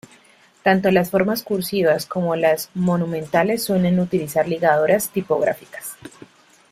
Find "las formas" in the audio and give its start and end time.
0.89-1.43